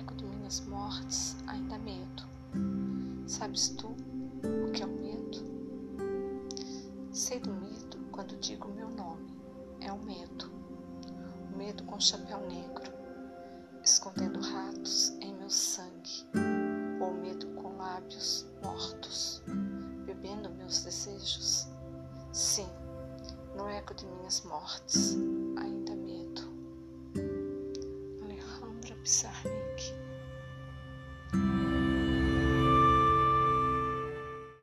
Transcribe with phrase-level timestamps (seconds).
[0.00, 2.22] eco de minhas mortes ainda medo.
[3.26, 5.38] Sabes tu o que é o medo?
[7.12, 9.30] Sei do medo quando digo o meu nome.
[9.80, 10.50] É o medo.
[11.52, 12.90] O medo com chapéu negro,
[13.84, 16.26] escondendo ratos em meu sangue.
[17.00, 19.42] Ou medo com lábios mortos,
[20.06, 21.68] bebendo meus desejos.
[22.32, 22.68] Sim,
[23.54, 25.16] no eco de minhas mortes,
[25.58, 26.42] ainda medo.
[28.22, 29.49] Alejandra Pizarro